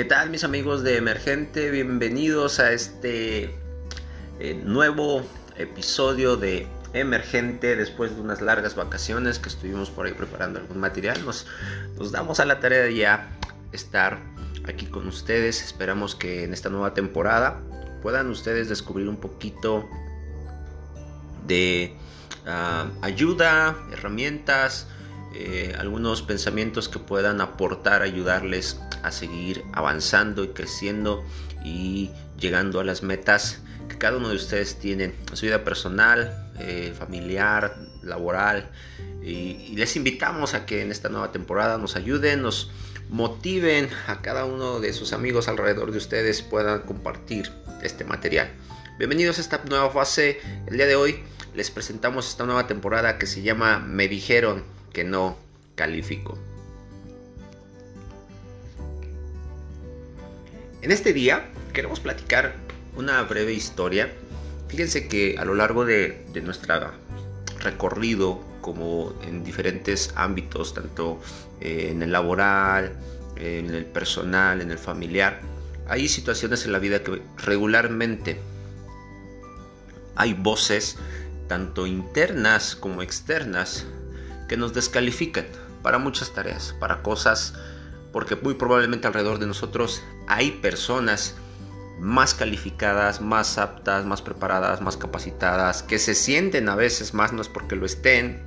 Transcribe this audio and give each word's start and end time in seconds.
¿Qué 0.00 0.06
tal 0.06 0.30
mis 0.30 0.44
amigos 0.44 0.82
de 0.82 0.96
Emergente? 0.96 1.70
Bienvenidos 1.70 2.58
a 2.58 2.72
este 2.72 3.54
eh, 4.38 4.54
nuevo 4.64 5.22
episodio 5.58 6.38
de 6.38 6.66
Emergente 6.94 7.76
después 7.76 8.14
de 8.14 8.22
unas 8.22 8.40
largas 8.40 8.74
vacaciones 8.76 9.38
que 9.38 9.50
estuvimos 9.50 9.90
por 9.90 10.06
ahí 10.06 10.14
preparando 10.14 10.58
algún 10.58 10.80
material. 10.80 11.22
Nos, 11.26 11.44
damos 12.12 12.40
a 12.40 12.46
la 12.46 12.60
tarea 12.60 12.84
de 12.84 12.94
ya 12.94 13.28
estar 13.72 14.20
aquí 14.66 14.86
con 14.86 15.06
ustedes. 15.06 15.62
Esperamos 15.62 16.14
que 16.14 16.44
en 16.44 16.54
esta 16.54 16.70
nueva 16.70 16.94
temporada 16.94 17.60
puedan 18.00 18.30
ustedes 18.30 18.70
descubrir 18.70 19.06
un 19.06 19.18
poquito 19.18 19.86
de 21.46 21.94
ah, 22.46 22.86
ayuda, 23.02 23.76
herramientas, 23.92 24.86
eh, 25.32 25.74
algunos 25.78 26.22
pensamientos 26.22 26.88
que 26.88 26.98
puedan 26.98 27.40
aportar, 27.40 28.02
ayudarles 28.02 28.80
a 29.02 29.12
seguir 29.12 29.64
avanzando 29.72 30.42
y 30.42 30.48
creciendo 30.48 31.24
y 31.64 32.10
llegando 32.38 32.80
a 32.80 32.84
las 32.84 33.02
metas 33.02 33.60
que 33.88 33.96
cada 33.96 34.16
uno 34.16 34.28
de 34.28 34.36
ustedes 34.36 34.78
tiene 34.78 35.04
en 35.04 35.36
su 35.36 35.46
vida 35.46 35.62
personal, 35.62 36.50
eh, 36.58 36.92
familiar, 36.98 37.76
laboral. 38.02 38.70
Y, 39.22 39.76
les 39.76 39.96
invitamos 39.96 40.54
a 40.54 40.66
que 40.66 40.82
en 40.82 40.90
esta 40.90 41.08
nueva 41.08 41.30
temporada 41.30 41.78
nos 41.78 41.94
ayuden, 41.94 42.42
nos 42.42 42.70
motiven 43.08 43.88
a 44.08 44.22
cada 44.22 44.44
uno 44.44 44.80
de 44.80 44.92
sus 44.92 45.12
amigos 45.12 45.48
alrededor 45.48 45.92
de 45.92 45.98
ustedes 45.98 46.42
puedan 46.42 46.80
compartir 46.82 47.50
este 47.82 48.04
material. 48.04 48.50
Bienvenidos 48.98 49.38
a 49.38 49.42
esta 49.42 49.62
nueva 49.68 49.90
fase. 49.90 50.40
El 50.66 50.76
día 50.76 50.86
de 50.86 50.96
hoy 50.96 51.20
les 51.54 51.70
presentamos 51.70 52.28
esta 52.28 52.46
nueva 52.46 52.66
temporada 52.66 53.18
que 53.18 53.26
se 53.26 53.42
llama 53.42 53.78
Me 53.78 54.08
dijeron 54.08 54.79
que 54.92 55.04
no 55.04 55.36
califico. 55.74 56.38
En 60.82 60.92
este 60.92 61.12
día 61.12 61.50
queremos 61.72 62.00
platicar 62.00 62.54
una 62.96 63.22
breve 63.22 63.52
historia. 63.52 64.10
Fíjense 64.68 65.08
que 65.08 65.36
a 65.38 65.44
lo 65.44 65.54
largo 65.54 65.84
de, 65.84 66.24
nuestro 66.42 66.92
recorrido, 67.58 68.40
como 68.60 69.12
en 69.22 69.44
diferentes 69.44 70.12
ámbitos, 70.16 70.74
tanto 70.74 71.20
eh, 71.60 71.88
en 71.90 72.02
el 72.02 72.12
laboral, 72.12 72.96
en 73.36 73.74
el 73.74 73.84
personal, 73.84 74.60
en 74.60 74.70
el 74.70 74.78
familiar, 74.78 75.40
hay 75.86 76.08
situaciones 76.08 76.64
en 76.64 76.72
la 76.72 76.78
vida 76.78 77.02
que 77.02 77.20
regularmente 77.36 78.40
hay 80.14 80.34
voces, 80.34 80.96
tanto 81.48 81.86
internas 81.86 82.76
como 82.76 83.02
externas, 83.02 83.86
que 84.50 84.56
nos 84.56 84.74
descalifican 84.74 85.46
para 85.80 85.98
muchas 85.98 86.32
tareas, 86.32 86.74
para 86.80 87.02
cosas, 87.02 87.54
porque 88.12 88.34
muy 88.34 88.54
probablemente 88.54 89.06
alrededor 89.06 89.38
de 89.38 89.46
nosotros 89.46 90.02
hay 90.26 90.50
personas 90.50 91.36
más 92.00 92.34
calificadas, 92.34 93.20
más 93.20 93.58
aptas, 93.58 94.04
más 94.06 94.22
preparadas, 94.22 94.80
más 94.80 94.96
capacitadas, 94.96 95.84
que 95.84 96.00
se 96.00 96.16
sienten 96.16 96.68
a 96.68 96.74
veces 96.74 97.14
más, 97.14 97.32
no 97.32 97.42
es 97.42 97.48
porque 97.48 97.76
lo 97.76 97.86
estén, 97.86 98.42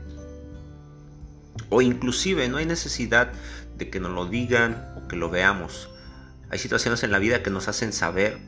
o 1.70 1.82
inclusive 1.82 2.50
no 2.50 2.58
hay 2.58 2.66
necesidad 2.66 3.32
de 3.78 3.90
que 3.90 4.02
nos 4.02 4.12
lo 4.12 4.26
digan 4.26 4.94
o 4.98 5.08
que 5.08 5.16
lo 5.16 5.30
veamos. 5.30 5.88
Hay 6.50 6.60
situaciones 6.60 7.02
en 7.04 7.12
la 7.12 7.20
vida 7.20 7.44
que 7.44 7.50
nos 7.50 7.70
hacen 7.70 7.94
saber 7.94 8.40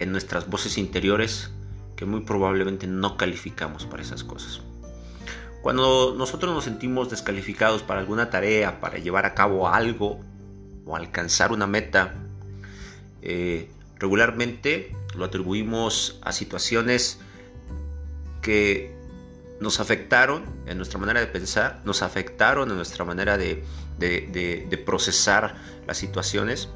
en 0.00 0.10
nuestras 0.10 0.50
voces 0.50 0.76
interiores 0.78 1.52
que 1.94 2.06
muy 2.06 2.22
probablemente 2.22 2.88
no 2.88 3.16
calificamos 3.16 3.86
para 3.86 4.02
esas 4.02 4.24
cosas. 4.24 4.62
Cuando 5.62 6.14
nosotros 6.16 6.52
nos 6.52 6.64
sentimos 6.64 7.08
descalificados 7.08 7.82
para 7.82 8.00
alguna 8.00 8.30
tarea, 8.30 8.80
para 8.80 8.98
llevar 8.98 9.26
a 9.26 9.34
cabo 9.34 9.68
algo 9.68 10.20
o 10.84 10.96
alcanzar 10.96 11.52
una 11.52 11.68
meta, 11.68 12.14
eh, 13.22 13.70
regularmente 13.98 14.96
lo 15.16 15.24
atribuimos 15.24 16.18
a 16.22 16.32
situaciones 16.32 17.20
que 18.40 18.92
nos 19.60 19.78
afectaron 19.78 20.44
en 20.66 20.76
nuestra 20.78 20.98
manera 20.98 21.20
de 21.20 21.28
pensar, 21.28 21.80
nos 21.84 22.02
afectaron 22.02 22.68
en 22.68 22.76
nuestra 22.76 23.04
manera 23.04 23.38
de 23.38 24.82
procesar 24.84 25.54
las 25.86 25.96
situaciones 25.96 26.68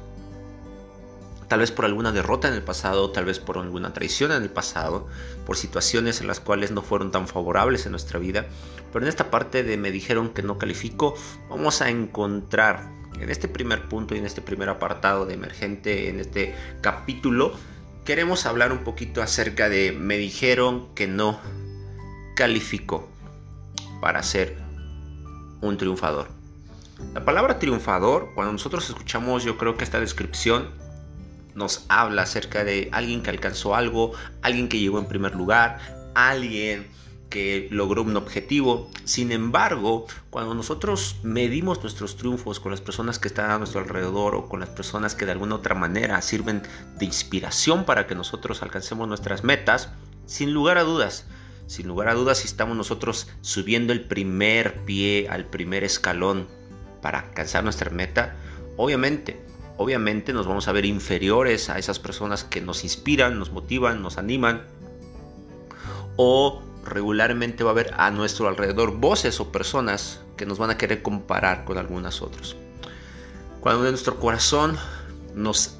tal 1.47 1.59
vez 1.59 1.71
por 1.71 1.85
alguna 1.85 2.11
derrota 2.11 2.47
en 2.47 2.53
el 2.53 2.61
pasado, 2.61 3.11
tal 3.11 3.25
vez 3.25 3.39
por 3.39 3.57
alguna 3.57 3.93
traición 3.93 4.31
en 4.31 4.43
el 4.43 4.49
pasado, 4.49 5.07
por 5.45 5.57
situaciones 5.57 6.21
en 6.21 6.27
las 6.27 6.39
cuales 6.39 6.71
no 6.71 6.81
fueron 6.81 7.11
tan 7.11 7.27
favorables 7.27 7.85
en 7.85 7.91
nuestra 7.91 8.19
vida. 8.19 8.45
Pero 8.91 9.05
en 9.05 9.09
esta 9.09 9.31
parte 9.31 9.63
de 9.63 9.77
me 9.77 9.91
dijeron 9.91 10.29
que 10.29 10.43
no 10.43 10.57
califico, 10.57 11.15
vamos 11.49 11.81
a 11.81 11.89
encontrar 11.89 12.89
en 13.19 13.29
este 13.29 13.47
primer 13.47 13.87
punto 13.87 14.15
y 14.15 14.19
en 14.19 14.25
este 14.25 14.41
primer 14.41 14.69
apartado 14.69 15.25
de 15.25 15.33
emergente, 15.33 16.09
en 16.09 16.19
este 16.19 16.55
capítulo, 16.81 17.53
queremos 18.05 18.45
hablar 18.45 18.71
un 18.71 18.79
poquito 18.79 19.21
acerca 19.21 19.69
de 19.69 19.91
me 19.91 20.17
dijeron 20.17 20.87
que 20.95 21.07
no 21.07 21.39
califico 22.35 23.09
para 24.01 24.21
ser 24.23 24.57
un 25.61 25.77
triunfador. 25.77 26.27
La 27.13 27.25
palabra 27.25 27.59
triunfador, 27.59 28.31
cuando 28.33 28.53
nosotros 28.53 28.89
escuchamos 28.89 29.43
yo 29.43 29.57
creo 29.57 29.77
que 29.77 29.83
esta 29.83 29.99
descripción, 29.99 30.69
nos 31.57 31.85
habla 31.89 32.21
acerca 32.21 32.63
de 32.63 32.87
alguien 32.91 33.23
que 33.23 33.31
alcanzó 33.31 33.75
algo, 33.75 34.13
alguien 34.43 34.69
que 34.69 34.79
llegó 34.79 34.99
en 34.99 35.07
primer 35.07 35.33
lugar, 35.33 35.79
alguien 36.13 36.87
que 37.31 37.67
logró 37.71 38.03
un 38.03 38.15
objetivo. 38.15 38.89
Sin 39.05 39.31
embargo, 39.31 40.05
cuando 40.29 40.53
nosotros 40.53 41.17
medimos 41.23 41.81
nuestros 41.81 42.15
triunfos 42.15 42.59
con 42.59 42.71
las 42.71 42.79
personas 42.79 43.17
que 43.17 43.27
están 43.27 43.49
a 43.49 43.57
nuestro 43.57 43.81
alrededor 43.81 44.35
o 44.35 44.47
con 44.47 44.59
las 44.59 44.69
personas 44.69 45.15
que 45.15 45.25
de 45.25 45.31
alguna 45.31 45.55
otra 45.55 45.73
manera 45.73 46.21
sirven 46.21 46.61
de 46.99 47.05
inspiración 47.05 47.85
para 47.85 48.05
que 48.05 48.13
nosotros 48.13 48.61
alcancemos 48.61 49.07
nuestras 49.07 49.43
metas, 49.43 49.89
sin 50.27 50.53
lugar 50.53 50.77
a 50.77 50.83
dudas, 50.83 51.25
sin 51.65 51.87
lugar 51.87 52.07
a 52.07 52.13
dudas, 52.13 52.37
si 52.37 52.47
estamos 52.47 52.77
nosotros 52.77 53.27
subiendo 53.41 53.93
el 53.93 54.05
primer 54.07 54.85
pie 54.85 55.27
al 55.27 55.47
primer 55.47 55.83
escalón 55.83 56.47
para 57.01 57.21
alcanzar 57.21 57.63
nuestra 57.63 57.89
meta, 57.89 58.35
obviamente 58.77 59.47
obviamente 59.77 60.33
nos 60.33 60.47
vamos 60.47 60.67
a 60.67 60.71
ver 60.71 60.85
inferiores 60.85 61.69
a 61.69 61.77
esas 61.77 61.99
personas 61.99 62.43
que 62.43 62.61
nos 62.61 62.83
inspiran, 62.83 63.39
nos 63.39 63.51
motivan, 63.51 64.01
nos 64.01 64.17
animan. 64.17 64.63
O 66.15 66.61
regularmente 66.83 67.63
va 67.63 67.69
a 67.69 67.73
haber 67.73 67.93
a 67.97 68.11
nuestro 68.11 68.47
alrededor 68.47 68.97
voces 68.97 69.39
o 69.39 69.51
personas 69.51 70.21
que 70.35 70.45
nos 70.45 70.57
van 70.57 70.71
a 70.71 70.77
querer 70.77 71.01
comparar 71.01 71.65
con 71.65 71.77
algunas 71.77 72.21
otras. 72.21 72.55
Cuando 73.59 73.85
en 73.85 73.91
nuestro 73.91 74.19
corazón 74.19 74.77
nos 75.35 75.77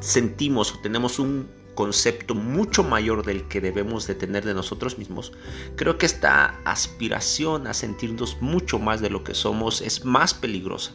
sentimos 0.00 0.72
o 0.74 0.78
tenemos 0.80 1.18
un 1.18 1.48
concepto 1.74 2.34
mucho 2.34 2.84
mayor 2.84 3.24
del 3.24 3.48
que 3.48 3.60
debemos 3.60 4.06
de 4.06 4.14
tener 4.14 4.44
de 4.44 4.54
nosotros 4.54 4.96
mismos, 4.98 5.32
creo 5.76 5.98
que 5.98 6.06
esta 6.06 6.60
aspiración 6.64 7.66
a 7.66 7.74
sentirnos 7.74 8.40
mucho 8.40 8.78
más 8.78 9.00
de 9.00 9.10
lo 9.10 9.24
que 9.24 9.34
somos 9.34 9.80
es 9.80 10.04
más 10.04 10.34
peligrosa. 10.34 10.92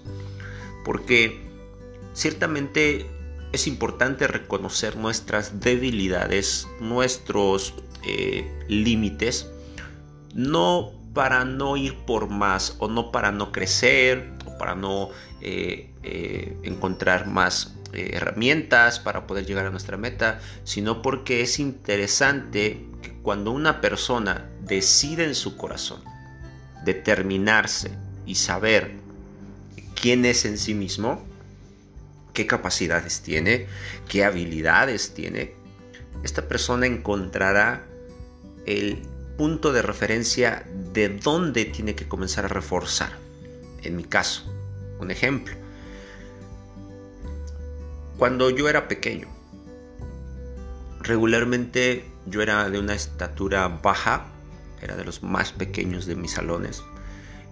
Porque 0.86 1.49
Ciertamente 2.14 3.09
es 3.52 3.68
importante 3.68 4.28
reconocer 4.28 4.96
nuestras 4.96 5.59
debilidades, 5.59 6.68
nuestros 6.80 7.74
eh, 8.03 8.47
límites, 8.68 9.50
no 10.34 10.92
para 11.14 11.46
no 11.46 11.75
ir 11.75 11.96
por 12.06 12.30
más 12.30 12.75
o 12.80 12.88
no 12.88 13.12
para 13.12 13.31
no 13.31 13.52
crecer 13.52 14.31
o 14.46 14.58
para 14.58 14.75
no 14.75 15.09
eh, 15.42 15.92
eh, 16.03 16.56
encontrar 16.64 17.28
más 17.28 17.75
herramientas 17.92 19.00
para 19.00 19.25
poder 19.25 19.48
llegar 19.48 19.66
a 19.66 19.72
nuestra 19.72 19.98
meta, 19.98 20.40
sino 20.64 21.02
porque 21.02 21.42
es 21.42 21.58
interesante 21.58 22.86
que 23.01 23.13
cuando 23.24 23.50
una 23.50 23.81
persona 23.81 24.48
decide 24.62 25.24
en 25.24 25.34
su 25.34 25.57
corazón 25.57 26.04
determinarse 26.86 27.89
y 28.28 28.36
saber 28.36 28.92
quién 30.00 30.24
es 30.25 30.45
en 30.45 30.60
sí 30.60 30.75
mismo, 30.75 31.25
qué 32.34 32.48
capacidades 32.48 33.22
tiene, 33.22 33.68
qué 34.08 34.24
habilidades 34.24 35.14
tiene, 35.14 35.54
esta 36.24 36.48
persona 36.48 36.86
encontrará 36.86 37.86
el 38.66 39.02
punto 39.38 39.72
de 39.72 39.81
referencia 39.81 40.66
de 40.94 41.10
dónde 41.10 41.66
tiene 41.66 41.96
que 41.96 42.08
comenzar 42.08 42.46
a 42.46 42.50
reforzar. 42.50 43.14
En 43.84 43.96
mi 43.96 44.04
caso, 44.04 44.44
un 45.00 45.12
ejemplo. 45.12 45.56
Cuando 48.18 48.50
yo 48.50 48.68
era 48.68 48.90
pequeño, 48.90 49.30
regularmente 51.00 52.06
yo 52.25 52.42
era 52.42 52.70
de 52.70 52.80
una 52.80 52.96
estatura 52.96 53.68
baja, 53.70 54.25
era 54.82 54.98
de 54.98 55.06
los 55.06 55.24
más 55.24 55.54
pequeños 55.54 56.06
de 56.06 56.16
mis 56.16 56.32
salones. 56.32 56.84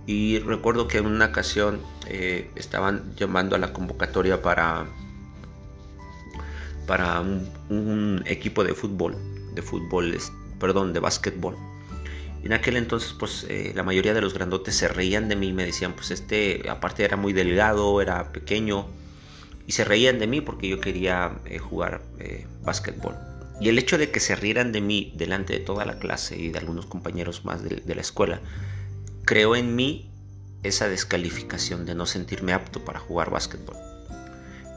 Y 0.08 0.40
recuerdo 0.40 0.88
que 0.88 0.98
en 0.98 1.06
una 1.06 1.26
ocasión 1.26 1.82
eh, 2.08 2.50
estaban 2.56 3.14
llamando 3.16 3.56
a 3.56 3.60
la 3.60 3.74
convocatoria 3.74 4.42
para, 4.42 4.88
para 6.88 7.22
un, 7.22 8.24
equipo 8.26 8.64
de 8.64 8.74
fútbol, 8.74 9.16
de 9.54 9.62
fútbol, 9.62 10.18
perdón, 10.60 10.94
de 10.94 11.00
básquetbol. 11.00 11.56
En 12.44 12.54
aquel 12.54 12.78
entonces, 12.78 13.14
pues 13.14 13.46
eh, 13.50 13.74
la 13.76 13.84
mayoría 13.84 14.14
de 14.16 14.22
los 14.22 14.34
grandotes 14.34 14.76
se 14.76 14.88
reían 14.88 15.28
de 15.28 15.36
mí 15.36 15.50
y 15.50 15.54
me 15.54 15.66
decían, 15.66 15.94
pues 15.94 16.10
este, 16.10 16.68
aparte 16.70 17.04
era 17.04 17.18
muy 17.18 17.34
delgado, 17.34 18.02
era 18.02 18.32
pequeño 18.32 18.88
y 19.68 19.74
se 19.74 19.84
reían 19.84 20.18
de 20.18 20.28
mí 20.28 20.40
porque 20.40 20.70
yo 20.70 20.80
quería 20.80 21.34
eh, 21.46 21.60
jugar 21.60 22.02
eh, 22.20 22.48
básquetbol. 22.64 23.16
Y 23.60 23.70
el 23.70 23.78
hecho 23.78 23.98
de 23.98 24.10
que 24.12 24.22
se 24.22 24.36
rieran 24.36 24.72
de 24.72 24.82
mí 24.82 25.14
delante 25.16 25.54
de 25.54 25.60
toda 25.60 25.84
la 25.84 26.00
clase 26.00 26.38
y 26.38 26.50
de 26.50 26.60
algunos 26.60 26.86
compañeros 26.86 27.44
más 27.44 27.62
de, 27.64 27.96
la 27.96 28.02
escuela, 28.02 28.40
creó 29.28 29.56
en 29.56 29.76
mí 29.76 30.10
esa 30.64 30.90
descalificación 30.90 31.86
de 31.86 31.94
no 31.94 32.08
sentirme 32.08 32.54
apto 32.54 32.84
para 32.84 33.00
jugar 33.00 33.30
básquetbol. 33.30 33.78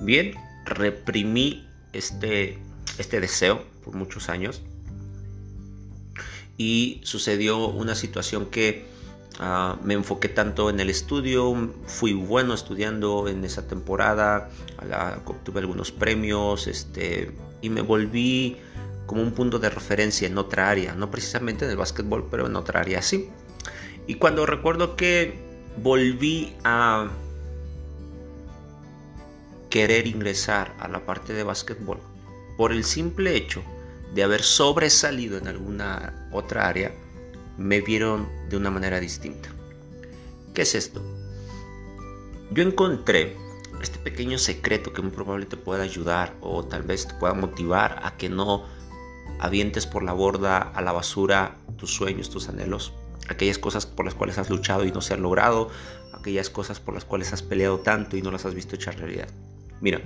Bien, 0.02 0.35
reprimí 0.67 1.67
este, 1.94 2.58
este 2.99 3.20
deseo 3.20 3.64
por 3.82 3.94
muchos 3.94 4.29
años 4.29 4.61
y 6.58 7.00
sucedió 7.05 7.69
una 7.69 7.94
situación 7.94 8.44
que 8.50 8.85
Ah, 9.43 9.79
me 9.82 9.94
enfoqué 9.94 10.29
tanto 10.29 10.69
en 10.69 10.81
el 10.81 10.91
estudio, 10.91 11.70
fui 11.87 12.12
bueno 12.12 12.53
estudiando 12.53 13.26
en 13.26 13.43
esa 13.43 13.67
temporada, 13.67 14.50
obtuve 15.25 15.61
algunos 15.61 15.93
premios 15.93 16.67
este, 16.67 17.32
y 17.62 17.70
me 17.70 17.81
volví 17.81 18.58
como 19.06 19.23
un 19.23 19.32
punto 19.32 19.58
de 19.58 19.70
referencia 19.70 20.26
en 20.26 20.37
otra 20.37 20.69
área, 20.69 20.94
no 20.94 21.11
precisamente 21.11 21.64
en 21.64 21.70
el 21.70 21.79
básquetbol, 21.79 22.29
pero 22.31 22.49
en 22.49 22.55
otra 22.55 22.81
área 22.81 23.00
sí. 23.00 23.31
Y 24.06 24.14
cuando 24.14 24.47
recuerdo 24.47 24.97
que 24.97 25.35
volví 25.82 26.55
a 26.64 27.08
querer 29.69 30.06
ingresar 30.06 30.75
a 30.81 30.88
la 30.88 31.05
parte 31.06 31.32
de 31.32 31.44
básquetbol, 31.44 31.99
por 32.56 32.73
el 32.73 32.85
simple 32.85 33.37
hecho 33.37 33.62
de 34.14 34.23
haber 34.23 34.43
sobresalido 34.43 35.38
en 35.38 35.49
alguna 35.49 36.29
otra 36.32 36.69
área, 36.69 36.93
me 37.56 37.81
vieron 37.81 38.29
de 38.49 38.56
una 38.56 38.70
manera 38.70 39.00
distinta. 39.00 39.49
¿Qué 40.55 40.62
es 40.62 40.75
esto? 40.75 41.03
Yo 42.50 42.62
encontré 42.64 43.37
este 43.81 43.99
pequeño 43.99 44.38
secreto 44.38 44.93
que 44.93 45.03
muy 45.03 45.12
probablemente 45.12 45.56
te 45.56 45.62
pueda 45.62 45.85
ayudar 45.85 46.35
o 46.41 46.64
tal 46.64 46.82
vez 46.82 47.06
te 47.06 47.14
pueda 47.14 47.35
motivar 47.35 48.00
a 48.03 48.17
que 48.17 48.29
no 48.29 48.64
avientes 49.38 49.87
por 49.87 50.03
la 50.03 50.12
borda 50.12 50.58
a 50.58 50.82
la 50.82 50.93
basura 50.93 51.56
tus 51.76 51.94
sueños, 51.94 52.29
tus 52.29 52.49
anhelos, 52.49 52.93
aquellas 53.31 53.59
cosas 53.59 53.87
por 53.87 54.05
las 54.05 54.15
cuales 54.15 54.38
has 54.38 54.50
luchado 54.50 54.85
y 54.85 54.93
no 54.93 55.00
se 55.00 55.15
han 55.15 55.23
logrado, 55.23 55.71
aquellas 56.12 56.50
cosas 56.50 56.81
por 56.81 56.94
las 56.94 57.05
cuales 57.05 57.32
has 57.32 57.43
peleado 57.43 57.79
tanto 57.79 58.17
y 58.17 58.23
no 58.23 58.31
las 58.31 58.44
has 58.44 58.55
visto 58.55 58.75
echar 58.75 58.99
realidad. 58.99 59.29
Mira, 59.81 60.00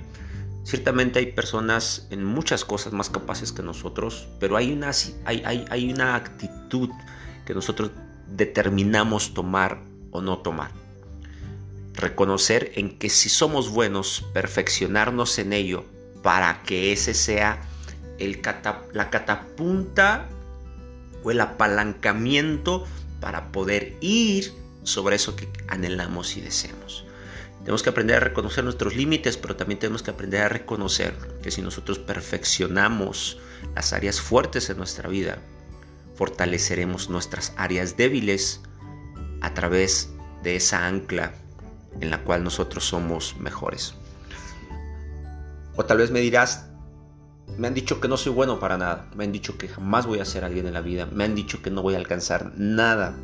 ciertamente 0.63 1.19
hay 1.19 1.31
personas 1.31 2.07
en 2.11 2.23
muchas 2.23 2.63
cosas 2.63 2.93
más 2.93 3.09
capaces 3.09 3.51
que 3.51 3.63
nosotros, 3.63 4.27
pero 4.39 4.55
hay 4.55 4.71
una, 4.71 4.91
hay, 5.25 5.43
hay, 5.45 5.65
hay 5.69 5.91
una 5.91 6.15
actitud 6.15 6.89
que 7.45 7.53
nosotros 7.53 7.91
determinamos 8.27 9.33
tomar 9.33 9.81
o 10.11 10.21
no 10.21 10.39
tomar. 10.39 10.71
Reconocer 11.93 12.71
en 12.75 12.97
que 12.97 13.09
si 13.09 13.29
somos 13.29 13.69
buenos, 13.69 14.25
perfeccionarnos 14.33 15.39
en 15.39 15.53
ello 15.53 15.85
para 16.21 16.61
que 16.63 16.91
ese 16.91 17.13
sea 17.13 17.61
el 18.19 18.41
la 18.93 19.09
catapunta 19.09 20.27
o 21.23 21.31
el 21.31 21.41
apalancamiento 21.41 22.85
para 23.19 23.51
poder 23.51 23.97
ir 24.01 24.53
sobre 24.83 25.15
eso 25.15 25.35
que 25.35 25.49
anhelamos 25.67 26.37
y 26.37 26.41
deseamos. 26.41 27.05
Tenemos 27.59 27.81
que 27.81 27.89
aprender 27.89 28.17
a 28.17 28.19
reconocer 28.19 28.63
nuestros 28.63 28.95
límites, 28.95 29.37
pero 29.37 29.55
también 29.55 29.79
tenemos 29.79 30.03
que 30.03 30.11
aprender 30.11 30.43
a 30.43 30.49
reconocer 30.49 31.15
que 31.41 31.49
si 31.49 31.63
nosotros 31.63 31.97
perfeccionamos 31.97 33.39
las 33.73 33.91
áreas 33.91 34.21
fuertes 34.21 34.69
en 34.69 34.77
nuestra 34.77 35.09
vida, 35.09 35.39
fortaleceremos 36.15 37.09
nuestras 37.09 37.53
áreas 37.57 37.97
débiles 37.97 38.61
a 39.41 39.53
través 39.55 40.09
de 40.43 40.57
esa 40.57 40.85
ancla 40.85 41.33
en 41.99 42.11
la 42.11 42.23
cual 42.23 42.43
nosotros 42.43 42.85
somos 42.85 43.35
mejores. 43.37 43.95
O 45.75 45.85
tal 45.85 45.97
vez 45.97 46.11
me 46.11 46.19
dirás, 46.19 46.67
me 47.57 47.67
han 47.67 47.73
dicho 47.73 47.99
que 48.01 48.07
no 48.07 48.17
soy 48.17 48.33
bueno 48.33 48.59
para 48.59 48.77
nada, 48.77 49.09
me 49.15 49.23
han 49.23 49.31
dicho 49.31 49.57
que 49.57 49.67
jamás 49.67 50.05
voy 50.05 50.19
a 50.19 50.25
ser 50.25 50.43
alguien 50.43 50.67
en 50.67 50.73
la 50.73 50.81
vida, 50.81 51.07
me 51.11 51.23
han 51.23 51.35
dicho 51.35 51.61
que 51.61 51.71
no 51.71 51.81
voy 51.81 51.95
a 51.95 51.97
alcanzar 51.97 52.51
nada. 52.57 53.15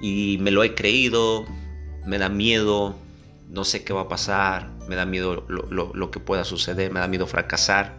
Y 0.00 0.38
me 0.40 0.50
lo 0.50 0.64
he 0.64 0.74
creído, 0.74 1.46
me 2.04 2.18
da 2.18 2.28
miedo, 2.28 2.96
no 3.48 3.64
sé 3.64 3.84
qué 3.84 3.92
va 3.92 4.02
a 4.02 4.08
pasar, 4.08 4.68
me 4.88 4.96
da 4.96 5.06
miedo 5.06 5.44
lo, 5.48 5.92
lo 5.94 6.10
que 6.10 6.18
pueda 6.18 6.44
suceder, 6.44 6.90
me 6.90 7.00
da 7.00 7.06
miedo 7.06 7.26
fracasar. 7.26 7.94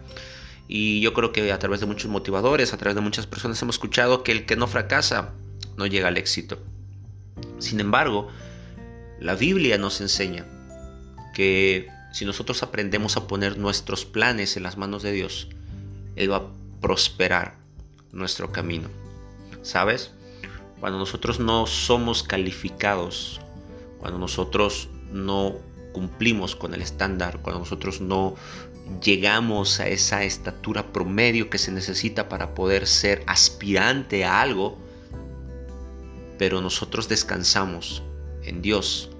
Y 0.68 1.00
yo 1.00 1.14
creo 1.14 1.32
que 1.32 1.50
a 1.52 1.58
través 1.58 1.80
de 1.80 1.86
muchos 1.86 2.10
motivadores, 2.10 2.74
a 2.74 2.76
través 2.76 2.94
de 2.94 3.00
muchas 3.00 3.26
personas 3.26 3.60
hemos 3.62 3.76
escuchado 3.76 4.22
que 4.22 4.32
el 4.32 4.46
que 4.46 4.56
no 4.56 4.66
fracasa 4.66 5.32
no 5.76 5.86
llega 5.86 6.08
al 6.08 6.16
éxito. 6.16 6.58
Sin 7.58 7.80
embargo, 7.80 8.28
la 9.20 9.34
Biblia 9.34 9.78
nos 9.78 10.00
enseña 10.00 10.46
que 11.34 11.88
si 12.14 12.24
nosotros 12.24 12.62
aprendemos 12.62 13.16
a 13.16 13.26
poner 13.26 13.58
nuestros 13.58 14.04
planes 14.04 14.56
en 14.56 14.62
las 14.62 14.76
manos 14.76 15.02
de 15.02 15.10
Dios, 15.10 15.48
Él 16.14 16.30
va 16.30 16.36
a 16.36 16.46
prosperar 16.80 17.56
nuestro 18.12 18.52
camino. 18.52 18.88
¿Sabes? 19.62 20.12
Cuando 20.78 21.00
nosotros 21.00 21.40
no 21.40 21.66
somos 21.66 22.22
calificados, 22.22 23.40
cuando 23.98 24.20
nosotros 24.20 24.88
no 25.10 25.56
cumplimos 25.92 26.54
con 26.54 26.72
el 26.72 26.82
estándar, 26.82 27.40
cuando 27.42 27.58
nosotros 27.58 28.00
no 28.00 28.36
llegamos 29.02 29.80
a 29.80 29.88
esa 29.88 30.22
estatura 30.22 30.92
promedio 30.92 31.50
que 31.50 31.58
se 31.58 31.72
necesita 31.72 32.28
para 32.28 32.54
poder 32.54 32.86
ser 32.86 33.24
aspirante 33.26 34.24
a 34.24 34.40
algo, 34.40 34.78
pero 36.38 36.60
nosotros 36.60 37.08
descansamos 37.08 38.04
en 38.44 38.62
Dios. 38.62 39.10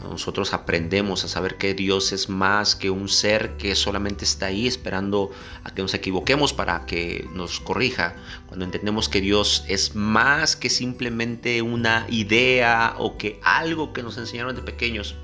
Nosotros 0.00 0.52
aprendemos 0.52 1.24
a 1.24 1.28
saber 1.28 1.56
que 1.56 1.74
Dios 1.74 2.12
es 2.12 2.28
más 2.28 2.74
que 2.74 2.90
un 2.90 3.08
ser 3.08 3.56
que 3.56 3.74
solamente 3.74 4.24
está 4.24 4.46
ahí 4.46 4.66
esperando 4.66 5.30
a 5.62 5.72
que 5.72 5.82
nos 5.82 5.94
equivoquemos 5.94 6.52
para 6.52 6.84
que 6.84 7.26
nos 7.32 7.60
corrija. 7.60 8.16
Cuando 8.46 8.64
entendemos 8.64 9.08
que 9.08 9.20
Dios 9.20 9.64
es 9.68 9.94
más 9.94 10.56
que 10.56 10.68
simplemente 10.68 11.62
una 11.62 12.06
idea 12.10 12.94
o 12.98 13.16
que 13.16 13.40
algo 13.42 13.92
que 13.92 14.02
nos 14.02 14.18
enseñaron 14.18 14.56
de 14.56 14.62
pequeños. 14.62 15.14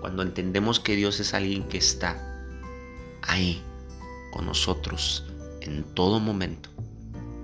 Cuando 0.00 0.22
entendemos 0.22 0.80
que 0.80 0.96
Dios 0.96 1.20
es 1.20 1.34
alguien 1.34 1.64
que 1.64 1.78
está 1.78 2.16
ahí 3.22 3.62
con 4.32 4.46
nosotros 4.46 5.24
en 5.60 5.84
todo 5.94 6.20
momento, 6.20 6.70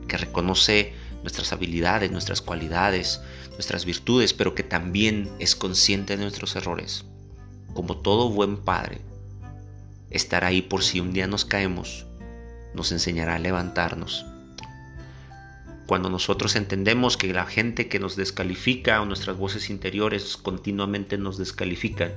que 0.09 0.17
reconoce 0.17 0.95
nuestras 1.23 1.53
habilidades, 1.53 2.11
nuestras 2.11 2.41
cualidades, 2.41 3.20
nuestras 3.58 3.84
virtudes, 3.84 4.34
pero 4.34 4.55
que 4.55 4.62
también 4.62 5.29
es 5.41 5.56
consciente 5.56 6.17
de 6.17 6.22
nuestros 6.22 6.55
errores. 6.55 7.05
Como 7.74 7.96
todo 7.96 8.31
buen 8.31 8.56
padre, 8.56 9.00
estará 10.10 10.46
ahí 10.46 10.62
por 10.62 10.84
si 10.84 11.00
un 11.00 11.12
día 11.12 11.27
nos 11.27 11.44
caemos, 11.44 12.06
nos 12.72 12.93
enseñará 12.93 13.34
a 13.34 13.41
levantarnos. 13.41 14.24
Cuando 15.88 16.08
nosotros 16.08 16.55
entendemos 16.55 17.17
que 17.17 17.32
la 17.32 17.46
gente 17.46 17.88
que 17.88 17.98
nos 17.98 18.15
descalifica 18.15 19.03
o 19.03 19.06
nuestras 19.06 19.36
voces 19.36 19.70
interiores 19.70 20.36
continuamente 20.36 21.19
nos 21.19 21.36
descalifican, 21.36 22.12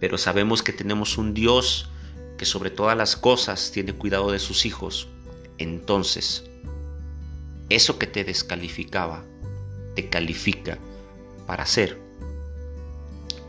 pero 0.00 0.16
sabemos 0.16 0.62
que 0.62 0.72
tenemos 0.72 1.18
un 1.18 1.34
Dios 1.34 1.90
que 2.38 2.46
sobre 2.46 2.70
todas 2.70 2.96
las 2.96 3.16
cosas 3.16 3.70
tiene 3.70 3.92
cuidado 3.92 4.32
de 4.32 4.38
sus 4.38 4.64
hijos, 4.64 5.08
entonces 5.58 6.44
eso 7.68 7.98
que 7.98 8.06
te 8.06 8.24
descalificaba 8.24 9.24
califica 10.08 10.78
para 11.46 11.66
ser 11.66 11.98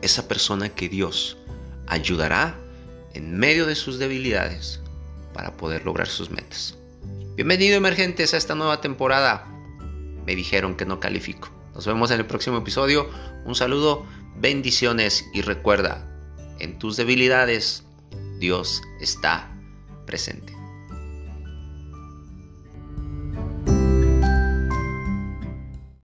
esa 0.01 0.27
persona 0.27 0.69
que 0.69 0.89
Dios 0.89 1.37
ayudará 1.87 2.59
en 3.13 3.37
medio 3.37 3.65
de 3.65 3.75
sus 3.75 3.99
debilidades 3.99 4.81
para 5.33 5.55
poder 5.57 5.85
lograr 5.85 6.07
sus 6.07 6.29
metas. 6.29 6.77
Bienvenido 7.35 7.75
emergentes 7.77 8.33
a 8.33 8.37
esta 8.37 8.55
nueva 8.55 8.81
temporada. 8.81 9.47
Me 10.25 10.35
dijeron 10.35 10.75
que 10.75 10.85
no 10.85 10.99
califico. 10.99 11.49
Nos 11.73 11.85
vemos 11.85 12.11
en 12.11 12.19
el 12.19 12.25
próximo 12.25 12.57
episodio. 12.57 13.09
Un 13.45 13.55
saludo, 13.55 14.05
bendiciones 14.37 15.25
y 15.33 15.41
recuerda, 15.41 16.07
en 16.59 16.77
tus 16.77 16.97
debilidades 16.97 17.83
Dios 18.39 18.81
está 18.99 19.51
presente. 20.05 20.60